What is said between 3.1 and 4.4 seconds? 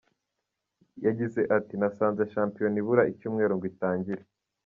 icyumweru ngo itangire.